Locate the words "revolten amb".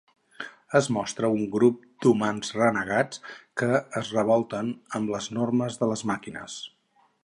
4.19-5.17